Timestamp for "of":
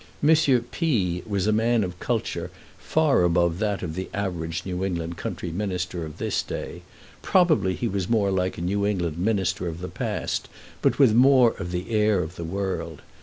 1.83-1.99, 3.83-3.93, 6.07-6.17, 9.67-9.79, 11.59-11.71, 12.23-12.35